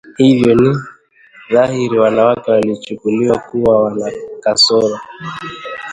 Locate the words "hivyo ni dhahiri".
0.17-1.99